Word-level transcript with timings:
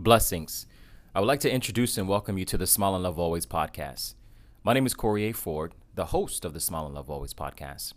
Blessings. 0.00 0.66
I 1.14 1.20
would 1.20 1.26
like 1.26 1.40
to 1.40 1.52
introduce 1.52 1.98
and 1.98 2.08
welcome 2.08 2.38
you 2.38 2.46
to 2.46 2.56
the 2.56 2.66
Smile 2.66 2.94
and 2.94 3.04
Love 3.04 3.18
Always 3.18 3.44
podcast. 3.44 4.14
My 4.64 4.72
name 4.72 4.86
is 4.86 4.94
Corey 4.94 5.28
A. 5.28 5.32
Ford, 5.32 5.74
the 5.94 6.06
host 6.06 6.46
of 6.46 6.54
the 6.54 6.58
Smile 6.58 6.86
and 6.86 6.94
Love 6.94 7.10
Always 7.10 7.34
podcast. 7.34 7.92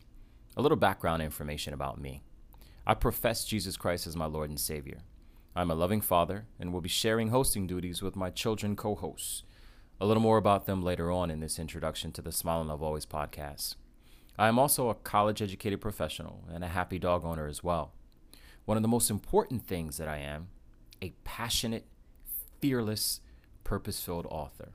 A 0.58 0.62
little 0.62 0.76
background 0.76 1.22
information 1.22 1.74
about 1.74 2.02
me. 2.02 2.22
I 2.86 2.94
profess 2.94 3.46
Jesus 3.46 3.78
Christ 3.78 4.06
as 4.06 4.18
my 4.18 4.26
Lord 4.26 4.50
and 4.50 4.60
Savior. 4.60 5.04
I'm 5.56 5.72
a 5.72 5.76
loving 5.76 6.02
father 6.02 6.46
and 6.60 6.74
will 6.74 6.82
be 6.82 6.90
sharing 6.90 7.30
hosting 7.30 7.68
duties 7.68 8.02
with 8.02 8.18
my 8.18 8.30
children 8.30 8.76
co 8.76 8.96
hosts. 8.96 9.44
A 10.02 10.06
little 10.06 10.22
more 10.22 10.38
about 10.38 10.66
them 10.66 10.82
later 10.82 11.10
on 11.10 11.32
in 11.32 11.40
this 11.40 11.58
introduction 11.58 12.12
to 12.12 12.22
the 12.22 12.34
Smile 12.34 12.60
and 12.60 12.68
Love 12.68 12.84
Always 12.84 13.06
podcast. 13.06 13.76
I 14.38 14.50
am 14.50 14.60
also 14.60 14.90
a 14.90 14.94
college 14.94 15.42
educated 15.42 15.80
professional 15.80 16.44
and 16.54 16.66
a 16.66 16.68
happy 16.68 17.00
dog 17.00 17.24
owner 17.24 17.48
as 17.48 17.64
well. 17.64 17.94
One 18.66 18.76
of 18.76 18.84
the 18.84 18.90
most 18.90 19.10
important 19.10 19.66
things 19.66 19.96
that 19.96 20.10
I 20.10 20.18
am 20.18 20.50
a 21.04 21.14
passionate 21.26 21.86
fearless, 22.64 23.20
purpose 23.66 24.00
filled 24.00 24.26
author. 24.28 24.72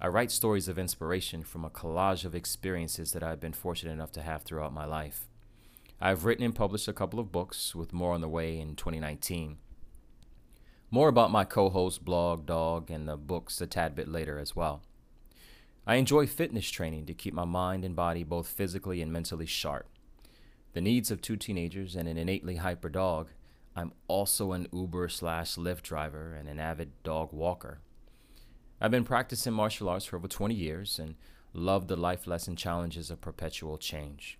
I 0.00 0.08
write 0.08 0.30
stories 0.30 0.68
of 0.68 0.78
inspiration 0.78 1.44
from 1.44 1.66
a 1.66 1.68
collage 1.68 2.24
of 2.24 2.34
experiences 2.34 3.12
that 3.12 3.22
I've 3.22 3.40
been 3.40 3.52
fortunate 3.52 3.92
enough 3.92 4.10
to 4.12 4.22
have 4.22 4.40
throughout 4.40 4.72
my 4.72 4.86
life. 4.86 5.28
I've 6.00 6.24
written 6.24 6.46
and 6.46 6.54
published 6.54 6.88
a 6.88 6.94
couple 6.94 7.20
of 7.20 7.30
books, 7.30 7.74
with 7.74 7.92
more 7.92 8.14
on 8.14 8.22
the 8.22 8.28
way 8.28 8.58
in 8.58 8.74
2019. 8.74 9.58
More 10.90 11.08
about 11.08 11.30
my 11.30 11.44
co 11.44 11.68
host, 11.68 12.06
blog, 12.06 12.46
dog, 12.46 12.90
and 12.90 13.06
the 13.06 13.18
books 13.18 13.60
a 13.60 13.66
tad 13.66 13.94
bit 13.94 14.08
later 14.08 14.38
as 14.38 14.56
well. 14.56 14.80
I 15.86 15.96
enjoy 15.96 16.26
fitness 16.26 16.70
training 16.70 17.04
to 17.04 17.12
keep 17.12 17.34
my 17.34 17.44
mind 17.44 17.84
and 17.84 17.94
body 17.94 18.24
both 18.24 18.46
physically 18.46 19.02
and 19.02 19.12
mentally 19.12 19.44
sharp. 19.44 19.90
The 20.72 20.80
needs 20.80 21.10
of 21.10 21.20
two 21.20 21.36
teenagers 21.36 21.96
and 21.96 22.08
an 22.08 22.16
innately 22.16 22.56
hyper 22.56 22.88
dog 22.88 23.28
I'm 23.76 23.92
also 24.08 24.52
an 24.52 24.66
Uber 24.72 25.08
slash 25.08 25.54
Lyft 25.54 25.82
driver 25.82 26.34
and 26.34 26.48
an 26.48 26.58
avid 26.58 26.90
dog 27.02 27.32
walker. 27.32 27.80
I've 28.80 28.90
been 28.90 29.04
practicing 29.04 29.52
martial 29.52 29.88
arts 29.88 30.06
for 30.06 30.16
over 30.16 30.26
20 30.26 30.54
years 30.54 30.98
and 30.98 31.14
love 31.52 31.86
the 31.86 31.96
life 31.96 32.26
lesson 32.26 32.56
challenges 32.56 33.10
of 33.10 33.20
perpetual 33.20 33.78
change. 33.78 34.38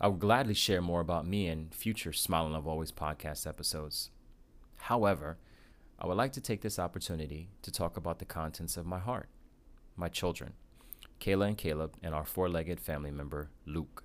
I 0.00 0.08
would 0.08 0.20
gladly 0.20 0.54
share 0.54 0.82
more 0.82 1.00
about 1.00 1.26
me 1.26 1.48
in 1.48 1.70
future 1.70 2.12
Smile 2.12 2.44
and 2.44 2.54
Love 2.54 2.66
Always 2.66 2.92
podcast 2.92 3.46
episodes. 3.46 4.10
However, 4.76 5.38
I 5.98 6.06
would 6.06 6.16
like 6.16 6.32
to 6.32 6.40
take 6.40 6.60
this 6.60 6.78
opportunity 6.78 7.50
to 7.62 7.70
talk 7.70 7.96
about 7.96 8.18
the 8.18 8.24
contents 8.24 8.76
of 8.76 8.84
my 8.84 8.98
heart, 8.98 9.28
my 9.96 10.08
children, 10.08 10.54
Kayla 11.20 11.48
and 11.48 11.58
Caleb, 11.58 11.94
and 12.02 12.14
our 12.14 12.24
four 12.24 12.48
legged 12.48 12.80
family 12.80 13.12
member, 13.12 13.50
Luke. 13.64 14.02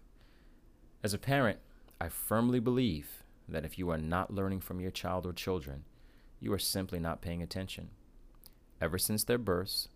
As 1.04 1.14
a 1.14 1.18
parent, 1.18 1.60
I 2.00 2.10
firmly 2.10 2.60
believe 2.60 3.24
that 3.48 3.66
if 3.66 3.78
you 3.78 3.90
are 3.90 3.98
not 3.98 4.34
learning 4.34 4.62
from 4.62 4.80
your 4.80 4.92
child 4.92 5.26
or 5.26 5.34
children, 5.34 5.84
you 6.40 6.52
are 6.54 6.60
simply 6.60 7.00
not 7.00 7.22
paying 7.22 7.42
attention. 7.42 7.90
Ever 8.82 8.98
since 8.98 9.24
their 9.24 9.38
births, 9.38 9.88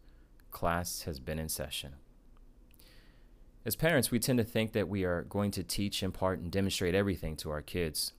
class 0.52 1.04
has 1.04 1.20
been 1.20 1.40
in 1.40 1.50
session. 1.50 1.94
As 3.64 3.76
parents, 3.76 4.10
we 4.10 4.20
tend 4.20 4.40
to 4.40 4.44
think 4.44 4.72
that 4.72 4.90
we 4.90 5.04
are 5.04 5.22
going 5.24 5.52
to 5.52 5.64
teach, 5.64 6.02
impart, 6.02 6.40
and 6.40 6.52
demonstrate 6.52 6.96
everything 6.96 7.36
to 7.38 7.52
our 7.52 7.62
kids. 7.62 8.14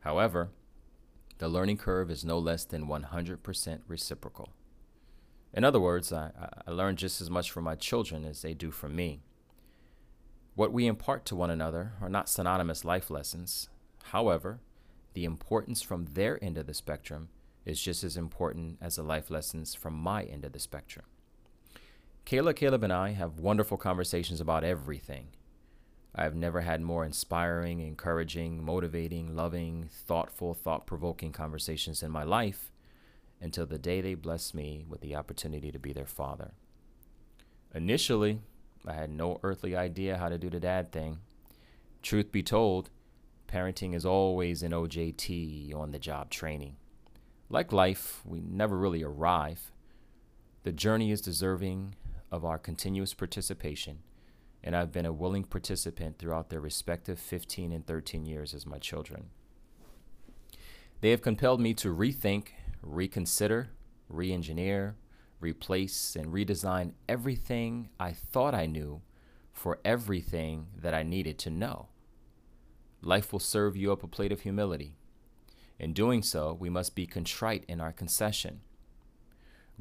However, 0.00 0.50
the 1.38 1.48
learning 1.48 1.76
curve 1.76 2.10
is 2.10 2.24
no 2.24 2.38
less 2.38 2.64
than 2.64 2.86
100% 2.86 3.80
reciprocal. 3.86 4.50
In 5.52 5.64
other 5.64 5.80
words, 5.80 6.12
I, 6.12 6.30
I 6.66 6.70
learn 6.70 6.96
just 6.96 7.20
as 7.20 7.30
much 7.30 7.50
from 7.50 7.64
my 7.64 7.74
children 7.74 8.24
as 8.24 8.42
they 8.42 8.54
do 8.54 8.70
from 8.70 8.96
me. 8.96 9.20
What 10.54 10.72
we 10.72 10.86
impart 10.86 11.26
to 11.26 11.36
one 11.36 11.50
another 11.50 11.92
are 12.00 12.08
not 12.08 12.28
synonymous 12.28 12.84
life 12.84 13.10
lessons, 13.10 13.68
However, 14.10 14.60
the 15.14 15.24
importance 15.24 15.80
from 15.80 16.06
their 16.12 16.42
end 16.44 16.58
of 16.58 16.66
the 16.66 16.74
spectrum 16.74 17.30
is 17.64 17.80
just 17.80 18.04
as 18.04 18.16
important 18.16 18.76
as 18.80 18.96
the 18.96 19.02
life 19.02 19.30
lessons 19.30 19.74
from 19.74 19.94
my 19.94 20.24
end 20.24 20.44
of 20.44 20.52
the 20.52 20.58
spectrum. 20.58 21.06
Kayla, 22.26 22.54
Caleb, 22.54 22.84
and 22.84 22.92
I 22.92 23.12
have 23.12 23.40
wonderful 23.40 23.76
conversations 23.76 24.40
about 24.40 24.64
everything. 24.64 25.28
I 26.14 26.22
have 26.22 26.34
never 26.34 26.60
had 26.60 26.80
more 26.80 27.04
inspiring, 27.04 27.80
encouraging, 27.80 28.62
motivating, 28.64 29.34
loving, 29.34 29.88
thoughtful, 29.90 30.54
thought 30.54 30.86
provoking 30.86 31.32
conversations 31.32 32.02
in 32.02 32.10
my 32.10 32.22
life 32.22 32.70
until 33.40 33.66
the 33.66 33.78
day 33.78 34.00
they 34.00 34.14
blessed 34.14 34.54
me 34.54 34.84
with 34.88 35.00
the 35.00 35.16
opportunity 35.16 35.72
to 35.72 35.78
be 35.78 35.92
their 35.92 36.06
father. 36.06 36.52
Initially, 37.74 38.40
I 38.86 38.92
had 38.92 39.10
no 39.10 39.40
earthly 39.42 39.74
idea 39.74 40.18
how 40.18 40.28
to 40.28 40.38
do 40.38 40.50
the 40.50 40.60
dad 40.60 40.92
thing. 40.92 41.18
Truth 42.02 42.30
be 42.30 42.42
told, 42.42 42.90
Parenting 43.54 43.94
is 43.94 44.04
always 44.04 44.64
an 44.64 44.72
OJT 44.72 45.72
on 45.76 45.92
the 45.92 45.98
job 46.00 46.28
training. 46.28 46.74
Like 47.48 47.72
life, 47.72 48.20
we 48.24 48.40
never 48.40 48.76
really 48.76 49.04
arrive. 49.04 49.70
The 50.64 50.72
journey 50.72 51.12
is 51.12 51.20
deserving 51.20 51.94
of 52.32 52.44
our 52.44 52.58
continuous 52.58 53.14
participation, 53.14 54.00
and 54.64 54.74
I've 54.74 54.90
been 54.90 55.06
a 55.06 55.12
willing 55.12 55.44
participant 55.44 56.18
throughout 56.18 56.50
their 56.50 56.58
respective 56.58 57.20
15 57.20 57.70
and 57.70 57.86
13 57.86 58.26
years 58.26 58.54
as 58.54 58.66
my 58.66 58.78
children. 58.78 59.26
They 61.00 61.10
have 61.10 61.22
compelled 61.22 61.60
me 61.60 61.74
to 61.74 61.94
rethink, 61.94 62.48
reconsider, 62.82 63.68
re 64.08 64.32
engineer, 64.32 64.96
replace, 65.38 66.16
and 66.16 66.32
redesign 66.32 66.94
everything 67.08 67.90
I 68.00 68.14
thought 68.14 68.56
I 68.56 68.66
knew 68.66 69.02
for 69.52 69.78
everything 69.84 70.66
that 70.76 70.92
I 70.92 71.04
needed 71.04 71.38
to 71.38 71.50
know. 71.50 71.86
Life 73.04 73.32
will 73.32 73.40
serve 73.40 73.76
you 73.76 73.92
up 73.92 74.02
a 74.02 74.08
plate 74.08 74.32
of 74.32 74.40
humility. 74.40 74.96
In 75.78 75.92
doing 75.92 76.22
so, 76.22 76.56
we 76.58 76.70
must 76.70 76.94
be 76.94 77.06
contrite 77.06 77.64
in 77.68 77.78
our 77.78 77.92
concession. 77.92 78.62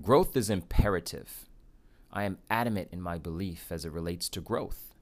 Growth 0.01 0.35
is 0.35 0.49
imperative. 0.49 1.45
I 2.11 2.23
am 2.23 2.39
adamant 2.49 2.89
in 2.91 3.01
my 3.01 3.17
belief 3.17 3.71
as 3.71 3.85
it 3.85 3.93
relates 3.93 4.27
to 4.29 4.41
growth. 4.41 4.93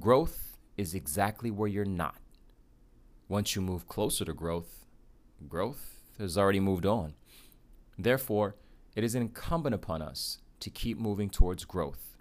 Growth 0.00 0.56
is 0.78 0.94
exactly 0.94 1.50
where 1.50 1.68
you're 1.68 1.84
not. 1.84 2.16
Once 3.28 3.54
you 3.54 3.60
move 3.60 3.86
closer 3.86 4.24
to 4.24 4.32
growth, 4.32 4.86
growth 5.46 6.00
has 6.18 6.38
already 6.38 6.60
moved 6.60 6.86
on. 6.86 7.12
Therefore, 7.98 8.56
it 8.94 9.04
is 9.04 9.14
incumbent 9.14 9.74
upon 9.74 10.00
us 10.00 10.38
to 10.60 10.70
keep 10.70 10.98
moving 10.98 11.28
towards 11.28 11.66
growth. 11.66 12.16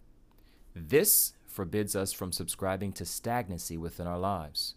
This 0.76 1.32
forbids 1.48 1.96
us 1.96 2.12
from 2.12 2.34
subscribing 2.34 2.92
to 2.94 3.06
stagnancy 3.06 3.78
within 3.78 4.08
our 4.08 4.20
lives. 4.20 4.76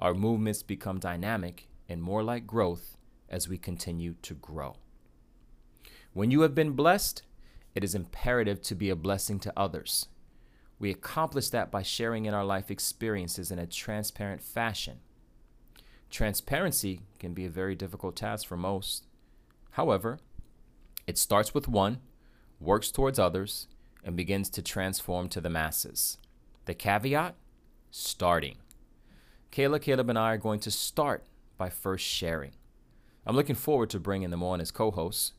Our 0.00 0.14
movements 0.14 0.62
become 0.62 0.98
dynamic 0.98 1.68
and 1.88 2.02
more 2.02 2.22
like 2.22 2.46
growth 2.46 2.96
as 3.28 3.48
we 3.48 3.58
continue 3.58 4.14
to 4.22 4.34
grow. 4.34 4.76
When 6.12 6.30
you 6.30 6.42
have 6.42 6.54
been 6.54 6.72
blessed, 6.72 7.22
it 7.74 7.82
is 7.84 7.94
imperative 7.94 8.62
to 8.62 8.74
be 8.74 8.90
a 8.90 8.96
blessing 8.96 9.38
to 9.40 9.52
others. 9.56 10.06
We 10.78 10.90
accomplish 10.90 11.48
that 11.50 11.70
by 11.70 11.82
sharing 11.82 12.26
in 12.26 12.34
our 12.34 12.44
life 12.44 12.70
experiences 12.70 13.50
in 13.50 13.58
a 13.58 13.66
transparent 13.66 14.42
fashion. 14.42 15.00
Transparency 16.10 17.00
can 17.18 17.34
be 17.34 17.44
a 17.44 17.50
very 17.50 17.74
difficult 17.74 18.16
task 18.16 18.46
for 18.46 18.56
most. 18.56 19.06
However, 19.72 20.18
it 21.06 21.18
starts 21.18 21.54
with 21.54 21.68
one, 21.68 21.98
works 22.60 22.90
towards 22.90 23.18
others, 23.18 23.66
and 24.04 24.16
begins 24.16 24.48
to 24.50 24.62
transform 24.62 25.28
to 25.30 25.40
the 25.40 25.50
masses. 25.50 26.18
The 26.66 26.74
caveat? 26.74 27.34
Starting. 27.90 28.56
Kayla, 29.54 29.80
Caleb, 29.80 30.10
and 30.10 30.18
I 30.18 30.32
are 30.32 30.36
going 30.36 30.58
to 30.60 30.70
start 30.72 31.22
by 31.56 31.70
first 31.70 32.04
sharing. 32.04 32.50
I'm 33.24 33.36
looking 33.36 33.54
forward 33.54 33.88
to 33.90 34.00
bringing 34.00 34.30
them 34.30 34.42
on 34.42 34.60
as 34.60 34.72
co 34.72 34.90
hosts. 34.90 35.32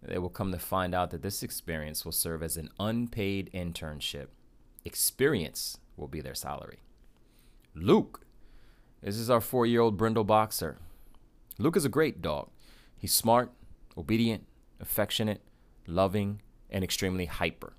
They 0.00 0.18
will 0.18 0.30
come 0.30 0.52
to 0.52 0.58
find 0.60 0.94
out 0.94 1.10
that 1.10 1.22
this 1.22 1.42
experience 1.42 2.04
will 2.04 2.12
serve 2.12 2.44
as 2.44 2.56
an 2.56 2.70
unpaid 2.78 3.50
internship. 3.52 4.28
Experience 4.84 5.78
will 5.96 6.06
be 6.06 6.20
their 6.20 6.36
salary. 6.36 6.78
Luke. 7.74 8.20
This 9.02 9.16
is 9.16 9.28
our 9.28 9.40
four 9.40 9.66
year 9.66 9.80
old 9.80 9.96
brindle 9.96 10.22
boxer. 10.22 10.78
Luke 11.58 11.76
is 11.76 11.84
a 11.84 11.88
great 11.88 12.22
dog. 12.22 12.50
He's 12.96 13.12
smart, 13.12 13.50
obedient, 13.98 14.46
affectionate, 14.78 15.40
loving, 15.88 16.40
and 16.70 16.84
extremely 16.84 17.26
hyper. 17.26 17.72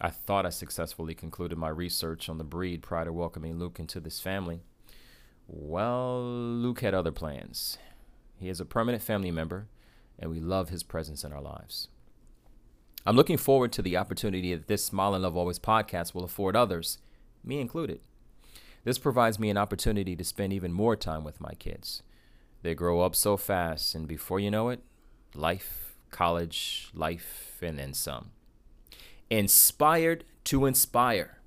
I 0.00 0.10
thought 0.10 0.46
I 0.46 0.50
successfully 0.50 1.16
concluded 1.16 1.58
my 1.58 1.70
research 1.70 2.28
on 2.28 2.38
the 2.38 2.44
breed 2.44 2.82
prior 2.82 3.06
to 3.06 3.12
welcoming 3.12 3.58
Luke 3.58 3.80
into 3.80 3.98
this 3.98 4.20
family. 4.20 4.60
Well, 5.48 6.22
Luke 6.22 6.80
had 6.80 6.94
other 6.94 7.12
plans. 7.12 7.78
He 8.38 8.48
is 8.48 8.60
a 8.60 8.64
permanent 8.64 9.02
family 9.02 9.30
member, 9.30 9.68
and 10.18 10.30
we 10.30 10.40
love 10.40 10.68
his 10.68 10.82
presence 10.82 11.24
in 11.24 11.32
our 11.32 11.40
lives. 11.40 11.88
I'm 13.06 13.16
looking 13.16 13.36
forward 13.36 13.72
to 13.72 13.82
the 13.82 13.96
opportunity 13.96 14.52
that 14.54 14.66
this 14.66 14.84
Smile 14.84 15.14
and 15.14 15.22
Love 15.22 15.36
Always 15.36 15.60
podcast 15.60 16.14
will 16.14 16.24
afford 16.24 16.56
others, 16.56 16.98
me 17.44 17.60
included. 17.60 18.00
This 18.82 18.98
provides 18.98 19.38
me 19.38 19.48
an 19.48 19.56
opportunity 19.56 20.16
to 20.16 20.24
spend 20.24 20.52
even 20.52 20.72
more 20.72 20.96
time 20.96 21.22
with 21.22 21.40
my 21.40 21.54
kids. 21.54 22.02
They 22.62 22.74
grow 22.74 23.00
up 23.00 23.14
so 23.14 23.36
fast, 23.36 23.94
and 23.94 24.08
before 24.08 24.40
you 24.40 24.50
know 24.50 24.68
it, 24.70 24.80
life, 25.34 25.94
college, 26.10 26.90
life, 26.94 27.58
and 27.62 27.78
then 27.78 27.94
some. 27.94 28.32
Inspired 29.30 30.24
to 30.44 30.66
inspire. 30.66 31.38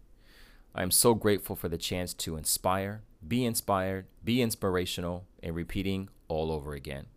I 0.73 0.83
am 0.83 0.91
so 0.91 1.13
grateful 1.13 1.57
for 1.57 1.67
the 1.67 1.77
chance 1.77 2.13
to 2.15 2.37
inspire, 2.37 3.01
be 3.25 3.45
inspired, 3.45 4.07
be 4.23 4.41
inspirational, 4.41 5.25
and 5.43 5.55
repeating 5.55 6.09
all 6.27 6.51
over 6.51 6.73
again. 6.73 7.07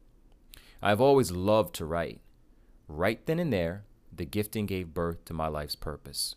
I've 0.82 1.00
always 1.00 1.31
loved 1.31 1.75
to 1.76 1.84
write. 1.84 2.20
Right 2.88 3.25
then 3.26 3.38
and 3.38 3.52
there, 3.52 3.84
the 4.12 4.25
gifting 4.25 4.66
gave 4.66 4.94
birth 4.94 5.25
to 5.26 5.32
my 5.32 5.49
life's 5.49 5.76
purpose. 5.76 6.34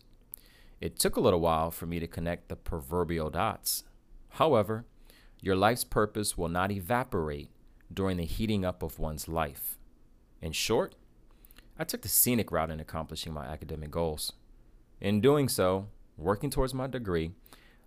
It 0.79 0.99
took 0.99 1.15
a 1.15 1.21
little 1.21 1.39
while 1.39 1.71
for 1.71 1.85
me 1.85 1.99
to 1.99 2.07
connect 2.07 2.47
the 2.47 2.55
proverbial 2.55 3.29
dots. 3.29 3.83
However, 4.29 4.85
your 5.41 5.55
life's 5.55 5.83
purpose 5.83 6.37
will 6.37 6.49
not 6.49 6.71
evaporate 6.71 7.49
during 7.93 8.17
the 8.17 8.25
heating 8.25 8.65
up 8.65 8.83
of 8.83 8.99
one's 8.99 9.27
life. 9.27 9.77
In 10.41 10.51
short, 10.51 10.95
I 11.77 11.83
took 11.83 12.01
the 12.01 12.09
scenic 12.09 12.51
route 12.51 12.71
in 12.71 12.79
accomplishing 12.79 13.33
my 13.33 13.45
academic 13.45 13.91
goals. 13.91 14.33
In 15.01 15.21
doing 15.21 15.49
so, 15.49 15.87
working 16.17 16.49
towards 16.49 16.73
my 16.73 16.87
degree, 16.87 17.31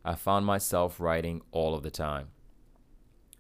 I 0.09 0.15
found 0.15 0.47
myself 0.47 1.01
writing 1.01 1.43
all 1.53 1.75
of 1.75 1.83
the 1.83 1.91
time. 1.91 2.29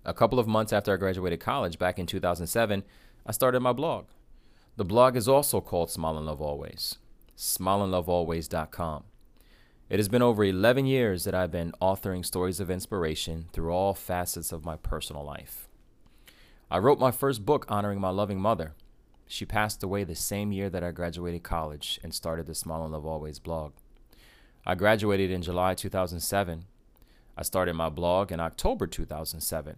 A 0.04 0.12
couple 0.12 0.38
of 0.38 0.46
months 0.46 0.70
after 0.70 0.92
I 0.92 0.98
graduated 0.98 1.40
college 1.40 1.78
back 1.78 1.98
in 1.98 2.04
2007, 2.04 2.84
I 3.24 3.32
started 3.32 3.60
my 3.60 3.72
blog. 3.72 4.04
The 4.76 4.84
blog 4.84 5.16
is 5.16 5.28
also 5.28 5.62
called 5.62 5.90
Smile 5.90 6.18
and 6.18 6.26
Love 6.26 6.42
Always, 6.42 6.98
smileandlovealways.com. 7.38 9.04
It 9.88 9.98
has 9.98 10.10
been 10.10 10.20
over 10.20 10.44
11 10.44 10.84
years 10.84 11.24
that 11.24 11.34
I've 11.34 11.50
been 11.50 11.72
authoring 11.80 12.22
stories 12.22 12.60
of 12.60 12.70
inspiration 12.70 13.46
through 13.54 13.70
all 13.70 13.94
facets 13.94 14.52
of 14.52 14.66
my 14.66 14.76
personal 14.76 15.24
life. 15.24 15.70
I 16.70 16.76
wrote 16.76 17.00
my 17.00 17.12
first 17.12 17.46
book 17.46 17.64
honoring 17.70 17.98
my 17.98 18.10
loving 18.10 18.40
mother. 18.40 18.74
She 19.26 19.46
passed 19.46 19.82
away 19.82 20.04
the 20.04 20.14
same 20.14 20.52
year 20.52 20.68
that 20.68 20.84
I 20.84 20.90
graduated 20.90 21.42
college 21.42 21.98
and 22.02 22.12
started 22.12 22.44
the 22.44 22.54
Smile 22.54 22.84
and 22.84 22.92
Love 22.92 23.06
Always 23.06 23.38
blog. 23.38 23.72
I 24.70 24.74
graduated 24.74 25.30
in 25.30 25.40
July 25.40 25.72
2007. 25.72 26.66
I 27.38 27.42
started 27.42 27.72
my 27.72 27.88
blog 27.88 28.30
in 28.30 28.38
October 28.38 28.86
2007. 28.86 29.76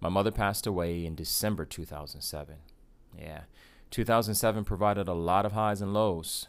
My 0.00 0.10
mother 0.10 0.30
passed 0.30 0.66
away 0.66 1.06
in 1.06 1.14
December 1.14 1.64
2007. 1.64 2.56
Yeah, 3.18 3.40
2007 3.90 4.64
provided 4.64 5.08
a 5.08 5.14
lot 5.14 5.46
of 5.46 5.52
highs 5.52 5.80
and 5.80 5.94
lows. 5.94 6.46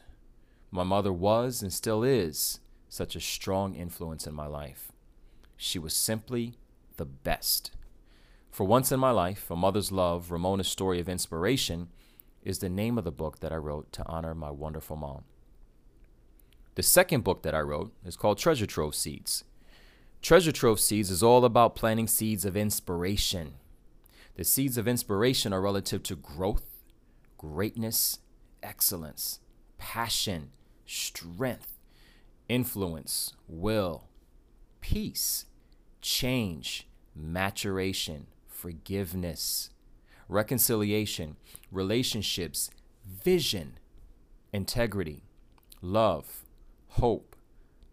My 0.72 0.84
mother 0.84 1.14
was 1.14 1.62
and 1.62 1.72
still 1.72 2.04
is 2.04 2.60
such 2.90 3.16
a 3.16 3.22
strong 3.22 3.76
influence 3.76 4.28
in 4.28 4.34
my 4.34 4.48
life. 4.48 4.92
She 5.56 5.80
was 5.80 5.94
simply 5.94 6.56
the 6.98 7.06
best. 7.06 7.72
For 8.52 8.66
once 8.66 8.92
in 8.92 9.00
my 9.00 9.12
life, 9.12 9.50
A 9.50 9.56
Mother's 9.56 9.90
Love, 9.90 10.32
Ramona's 10.32 10.68
Story 10.68 11.00
of 11.00 11.08
Inspiration, 11.08 11.88
is 12.44 12.60
the 12.60 12.68
name 12.68 12.98
of 12.98 13.06
the 13.06 13.10
book 13.10 13.40
that 13.40 13.54
I 13.54 13.56
wrote 13.56 13.90
to 13.94 14.06
honor 14.06 14.36
my 14.36 14.52
wonderful 14.52 14.98
mom. 14.98 15.24
The 16.76 16.84
second 16.84 17.24
book 17.24 17.44
that 17.44 17.54
I 17.54 17.60
wrote 17.60 17.92
is 18.06 18.16
called 18.16 18.38
Treasure 18.38 18.66
Trove 18.66 18.96
Seeds. 18.96 19.44
Treasure 20.22 20.54
Trove 20.54 20.80
Seeds 20.80 21.12
is 21.12 21.22
all 21.22 21.44
about 21.44 21.76
planting 21.76 22.08
seeds 22.08 22.46
of 22.46 22.56
inspiration. 22.56 23.56
The 24.36 24.46
seeds 24.46 24.78
of 24.78 24.88
inspiration 24.88 25.52
are 25.52 25.62
relative 25.62 26.02
to 26.04 26.16
growth, 26.16 26.64
greatness, 27.38 28.20
excellence, 28.64 29.40
passion, 29.78 30.52
strength, 30.86 31.78
influence, 32.48 33.34
will, 33.50 34.08
peace, 34.80 35.46
change, 36.00 36.88
maturation, 37.14 38.28
forgiveness, 38.48 39.72
reconciliation, 40.30 41.36
relationships, 41.70 42.70
vision, 43.06 43.78
integrity, 44.54 45.24
love, 45.82 46.41
hope, 46.96 47.36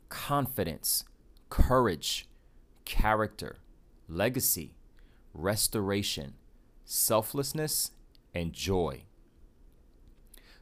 confidence, 0.09 1.05
courage, 1.51 2.27
character, 2.85 3.57
legacy, 4.09 4.75
restoration, 5.33 6.35
selflessness, 6.85 7.93
and 8.35 8.53
joy. 8.53 9.03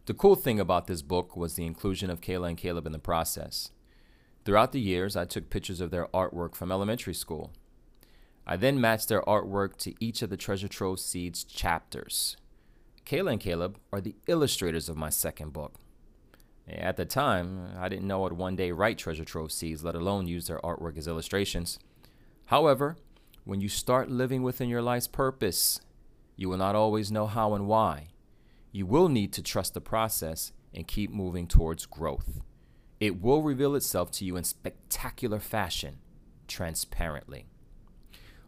The 0.05 0.15
cool 0.15 0.37
thing 0.37 0.61
about 0.61 0.87
this 0.87 1.03
book 1.03 1.37
was 1.37 1.55
the 1.55 1.67
inclusion 1.67 2.11
of 2.11 2.21
Kayla 2.21 2.51
and 2.51 2.59
Caleb 2.59 2.87
in 2.87 2.93
the 2.93 2.99
process. 2.99 3.71
Throughout 4.45 4.73
the 4.73 4.81
years, 4.81 5.17
I 5.17 5.25
took 5.25 5.51
pictures 5.51 5.81
of 5.81 5.91
their 5.91 6.07
artwork 6.09 6.55
from 6.55 6.71
elementary 6.71 7.15
school. 7.15 7.53
I 8.47 8.57
then 8.57 8.81
matched 8.81 9.09
their 9.09 9.23
artwork 9.23 9.77
to 9.79 9.95
each 9.99 10.23
of 10.23 10.31
the 10.31 10.37
Treasure 10.37 10.69
Trove 10.69 11.01
Seeds 11.01 11.43
chapters. 11.43 12.37
Kayla 13.05 13.33
and 13.33 13.41
Caleb 13.41 13.79
are 13.93 14.01
the 14.01 14.15
illustrators 14.27 14.89
of 14.89 14.97
my 14.97 15.11
second 15.11 15.53
book. 15.53 15.81
At 16.69 16.97
the 16.97 17.05
time, 17.05 17.71
I 17.79 17.89
didn't 17.89 18.09
know 18.09 18.27
I'd 18.27 18.33
one 18.33 18.57
day 18.57 18.73
write 18.73 18.99
treasure 18.99 19.25
trove 19.25 19.53
seeds, 19.53 19.85
let 19.85 19.95
alone 19.95 20.27
use 20.27 20.49
their 20.49 20.59
artwork 20.61 20.99
as 20.99 21.07
illustrations. 21.07 21.79
However, 22.47 22.97
when 23.45 23.61
you 23.61 23.69
start 23.69 24.11
living 24.11 24.43
within 24.43 24.69
your 24.69 24.83
life's 24.83 25.07
purpose, 25.07 25.81
you 26.35 26.49
will 26.49 26.59
not 26.59 26.75
always 26.75 27.13
know 27.13 27.27
how 27.27 27.55
and 27.55 27.69
why. 27.69 28.09
You 28.73 28.85
will 28.85 29.09
need 29.09 29.33
to 29.35 29.43
trust 29.43 29.75
the 29.75 29.81
process 29.81 30.53
and 30.75 30.89
keep 30.89 31.11
moving 31.11 31.47
towards 31.47 31.87
growth. 31.87 32.41
It 32.99 33.23
will 33.23 33.43
reveal 33.43 33.77
itself 33.77 34.11
to 34.13 34.25
you 34.25 34.37
in 34.37 34.45
spectacular 34.45 35.39
fashion, 35.39 35.99
transparently. 36.49 37.47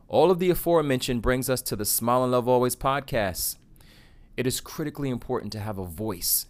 All 0.08 0.30
of 0.30 0.38
the 0.38 0.50
aforementioned 0.50 1.22
brings 1.22 1.48
us 1.48 1.62
to 1.62 1.76
the 1.76 1.84
Smile 1.84 2.24
and 2.24 2.32
Love 2.32 2.48
Always 2.48 2.74
podcast. 2.74 3.56
It 4.36 4.46
is 4.46 4.60
critically 4.60 5.10
important 5.10 5.52
to 5.52 5.60
have 5.60 5.78
a 5.78 5.84
voice 5.84 6.46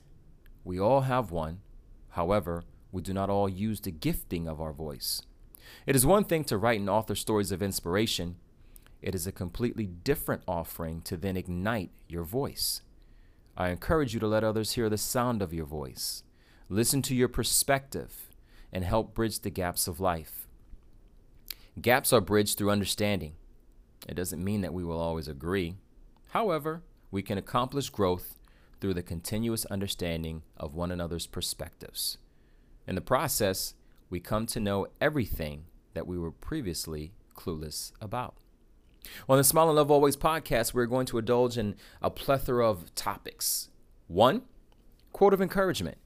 we 0.69 0.79
all 0.79 1.01
have 1.01 1.31
one. 1.31 1.61
However, 2.11 2.63
we 2.93 3.01
do 3.01 3.15
not 3.15 3.31
all 3.31 3.49
use 3.49 3.81
the 3.81 3.91
gifting 3.91 4.47
of 4.47 4.61
our 4.61 4.75
voice. 4.75 5.23
It 5.87 5.97
is 5.97 6.05
one 6.05 6.25
thing 6.25 6.45
to 6.45 6.59
write 6.59 6.79
and 6.79 6.91
author 6.91 7.15
stories 7.15 7.51
of 7.51 7.63
inspiration, 7.63 8.37
it 9.01 9.15
is 9.15 9.27
a 9.27 9.33
completely 9.33 9.87
different 9.87 10.43
offering 10.47 11.01
to 11.03 11.17
then 11.17 11.39
ignite 11.39 11.91
your 12.07 12.23
voice. 12.23 12.83
I 13.57 13.71
encourage 13.71 14.13
you 14.13 14.21
to 14.21 14.27
let 14.27 14.45
others 14.45 14.73
hear 14.73 14.91
the 14.91 14.99
sound 14.99 15.41
of 15.41 15.55
your 15.55 15.65
voice, 15.65 16.23
listen 16.69 17.01
to 17.01 17.15
your 17.15 17.29
perspective, 17.29 18.29
and 18.71 18.85
help 18.85 19.15
bridge 19.15 19.41
the 19.41 19.49
gaps 19.49 19.89
of 19.89 20.01
life. 20.01 20.49
Gaps 21.81 22.13
are 22.13 22.21
bridged 22.21 22.59
through 22.59 22.71
understanding. 22.71 23.37
It 24.07 24.17
doesn't 24.17 24.45
mean 24.45 24.61
that 24.61 24.75
we 24.75 24.85
will 24.85 25.01
always 25.01 25.29
agree. 25.29 25.77
However, 26.33 26.83
we 27.11 27.23
can 27.23 27.39
accomplish 27.39 27.89
growth 27.89 28.38
through 28.81 28.95
the 28.95 29.03
continuous 29.03 29.65
understanding 29.67 30.43
of 30.57 30.75
one 30.75 30.91
another's 30.91 31.27
perspectives. 31.27 32.19
In 32.87 32.95
the 32.95 33.01
process, 33.01 33.75
we 34.11 34.21
come 34.21 34.47
to 34.47 34.61
know 34.61 34.87
everything 35.01 35.65
that 35.95 36.07
we 36.07 36.19
were 36.19 36.31
previously 36.31 37.13
clueless 37.37 37.93
about. 38.01 38.37
On 39.29 39.39
the 39.39 39.45
Smile 39.45 39.69
and 39.69 39.77
Love 39.77 39.91
Always 39.91 40.17
podcast, 40.17 40.75
we're 40.75 40.87
going 40.87 41.07
to 41.07 41.19
indulge 41.19 41.57
in 41.57 41.77
a 42.03 42.11
plethora 42.11 42.69
of 42.69 42.95
topics. 42.95 43.69
One, 44.07 44.43
quote 45.13 45.35
of 45.35 45.43
encouragement. 45.43 45.99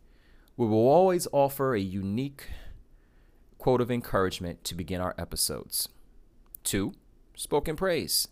We 0.56 0.66
will 0.66 0.88
always 0.88 1.26
offer 1.32 1.74
a 1.74 1.80
unique 1.80 2.44
quote 3.58 3.80
of 3.80 3.90
encouragement 3.90 4.64
to 4.64 4.74
begin 4.74 5.00
our 5.00 5.14
episodes. 5.16 5.88
Two, 6.64 6.94
spoken 7.34 7.76
praise. 7.76 8.28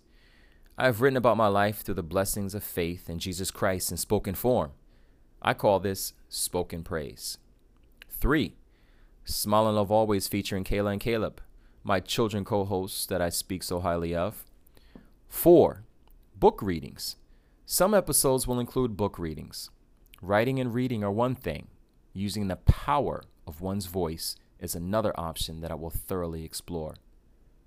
I 0.81 0.87
have 0.87 1.03
written 1.03 1.19
about 1.19 1.37
my 1.37 1.49
life 1.49 1.83
through 1.83 1.97
the 1.97 2.03
blessings 2.03 2.55
of 2.55 2.65
faith 2.65 3.11
in 3.11 3.19
Jesus 3.19 3.51
Christ 3.51 3.91
in 3.91 3.99
spoken 3.99 4.35
form. 4.35 4.71
I 5.43 5.53
call 5.53 5.79
this 5.79 6.15
spoken 6.31 6.85
praise. 6.85 7.37
Three, 8.09 8.57
Smile 9.27 9.67
and 9.67 9.77
Love 9.77 9.93
Always 9.93 10.27
featuring 10.27 10.65
Kayla 10.65 10.93
and 10.93 11.01
Caleb, 11.01 11.43
my 11.85 12.01
children 12.01 12.47
co 12.47 12.65
hosts 12.65 13.05
that 13.05 13.21
I 13.21 13.29
speak 13.29 13.63
so 13.63 13.81
highly 13.81 14.15
of. 14.15 14.47
Four, 15.29 15.85
book 16.35 16.63
readings. 16.63 17.17
Some 17.67 17.93
episodes 17.93 18.47
will 18.47 18.59
include 18.59 18.97
book 18.97 19.19
readings. 19.19 19.69
Writing 20.23 20.59
and 20.59 20.73
reading 20.73 21.05
are 21.05 21.13
one 21.13 21.35
thing, 21.35 21.67
using 22.15 22.49
the 22.49 22.57
power 22.57 23.23
of 23.47 23.61
one's 23.61 23.85
voice 23.85 24.35
is 24.59 24.75
another 24.75 25.13
option 25.21 25.61
that 25.61 25.71
I 25.71 25.75
will 25.75 25.91
thoroughly 25.91 26.43
explore. 26.43 26.95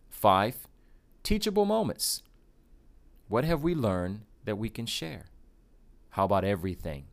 Five, 0.09 0.67
teachable 1.21 1.65
moments. 1.65 2.23
What 3.33 3.45
have 3.45 3.63
we 3.63 3.73
learned 3.73 4.25
that 4.45 4.59
we 4.59 4.69
can 4.69 4.85
share? 4.85 5.25
How 6.11 6.25
about 6.25 6.45
everything? 6.45 7.05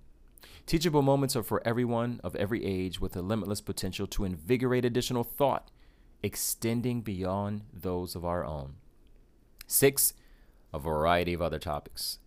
Teachable 0.66 1.00
moments 1.00 1.34
are 1.34 1.42
for 1.42 1.66
everyone 1.66 2.20
of 2.22 2.36
every 2.36 2.62
age 2.62 3.00
with 3.00 3.16
a 3.16 3.22
limitless 3.22 3.62
potential 3.62 4.06
to 4.08 4.26
invigorate 4.26 4.84
additional 4.84 5.24
thought, 5.24 5.70
extending 6.22 7.00
beyond 7.00 7.62
those 7.72 8.14
of 8.14 8.26
our 8.26 8.44
own. 8.44 8.74
Six, 9.66 10.12
a 10.74 10.78
variety 10.78 11.32
of 11.32 11.40
other 11.40 11.58
topics. 11.58 12.18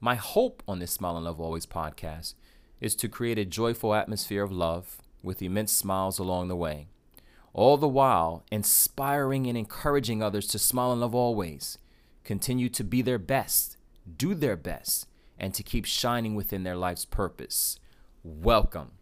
My 0.00 0.14
hope 0.14 0.62
on 0.68 0.78
this 0.78 0.92
Smile 0.92 1.16
and 1.16 1.24
Love 1.24 1.40
Always 1.40 1.66
podcast 1.66 2.34
is 2.80 2.94
to 2.94 3.08
create 3.08 3.36
a 3.36 3.44
joyful 3.44 3.96
atmosphere 3.96 4.44
of 4.44 4.52
love 4.52 4.98
with 5.24 5.42
immense 5.42 5.72
smiles 5.72 6.20
along 6.20 6.46
the 6.46 6.54
way, 6.54 6.86
all 7.52 7.76
the 7.76 7.88
while 7.88 8.44
inspiring 8.52 9.48
and 9.48 9.58
encouraging 9.58 10.22
others 10.22 10.46
to 10.46 10.58
smile 10.60 10.92
and 10.92 11.00
love 11.00 11.16
always 11.16 11.78
continue 12.24 12.68
to 12.70 12.84
be 12.84 13.02
their 13.02 13.18
best, 13.18 13.76
do 14.16 14.34
their 14.34 14.56
best, 14.56 15.06
and 15.38 15.54
to 15.54 15.62
keep 15.62 15.84
shining 15.84 16.34
within 16.34 16.62
their 16.62 16.76
life's 16.76 17.04
purpose. 17.04 17.78
Welcome. 18.22 18.92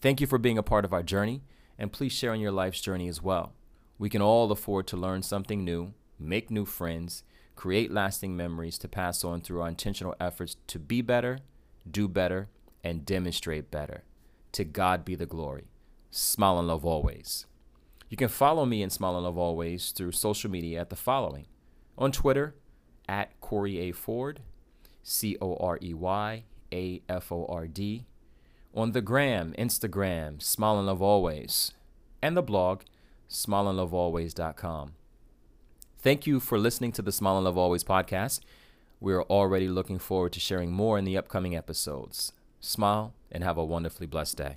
Thank 0.00 0.20
you 0.20 0.26
for 0.26 0.38
being 0.38 0.58
a 0.58 0.62
part 0.62 0.84
of 0.84 0.92
our 0.92 1.02
journey, 1.02 1.42
and 1.78 1.92
please 1.92 2.12
share 2.12 2.34
in 2.34 2.40
your 2.40 2.52
life's 2.52 2.80
journey 2.80 3.08
as 3.08 3.22
well. 3.22 3.54
We 3.98 4.08
can 4.08 4.22
all 4.22 4.50
afford 4.50 4.86
to 4.88 4.96
learn 4.96 5.22
something 5.22 5.64
new, 5.64 5.94
make 6.18 6.50
new 6.50 6.64
friends, 6.64 7.22
create 7.56 7.90
lasting 7.90 8.36
memories 8.36 8.78
to 8.78 8.88
pass 8.88 9.24
on 9.24 9.40
through 9.40 9.60
our 9.60 9.68
intentional 9.68 10.14
efforts 10.18 10.56
to 10.66 10.78
be 10.78 11.02
better, 11.02 11.38
do 11.90 12.08
better, 12.08 12.48
and 12.82 13.04
demonstrate 13.04 13.70
better. 13.70 14.04
To 14.52 14.64
God 14.64 15.04
be 15.04 15.14
the 15.14 15.26
glory. 15.26 15.64
Smile 16.10 16.58
and 16.58 16.68
love 16.68 16.84
always. 16.84 17.46
You 18.08 18.16
can 18.16 18.28
follow 18.28 18.66
me 18.66 18.82
in 18.82 18.90
Smile 18.90 19.16
and 19.16 19.24
Love 19.24 19.38
Always 19.38 19.92
through 19.92 20.12
social 20.12 20.50
media 20.50 20.80
at 20.80 20.90
the 20.90 20.96
following 20.96 21.46
on 21.96 22.12
Twitter 22.12 22.54
at 23.08 23.38
Corey 23.40 23.78
A. 23.78 23.92
Ford, 23.92 24.40
C 25.02 25.36
O 25.40 25.56
R 25.56 25.78
E 25.82 25.94
Y 25.94 26.44
A 26.72 27.02
F 27.08 27.32
O 27.32 27.46
R 27.46 27.66
D, 27.66 28.06
on 28.74 28.92
the 28.92 29.00
gram, 29.00 29.54
Instagram, 29.58 30.40
Smile 30.40 30.78
and 30.78 30.86
Love 30.86 31.02
Always, 31.02 31.72
and 32.22 32.36
the 32.36 32.42
blog, 32.42 32.82
smileandlovealways.com. 33.28 34.92
Thank 35.98 36.26
you 36.26 36.40
for 36.40 36.58
listening 36.58 36.92
to 36.92 37.02
the 37.02 37.12
Smile 37.12 37.36
and 37.36 37.44
Love 37.44 37.58
Always 37.58 37.84
podcast. 37.84 38.40
We're 39.00 39.22
already 39.22 39.68
looking 39.68 39.98
forward 39.98 40.32
to 40.32 40.40
sharing 40.40 40.72
more 40.72 40.98
in 40.98 41.04
the 41.04 41.16
upcoming 41.16 41.56
episodes. 41.56 42.32
Smile 42.60 43.14
and 43.32 43.42
have 43.42 43.58
a 43.58 43.64
wonderfully 43.64 44.06
blessed 44.06 44.36
day. 44.36 44.56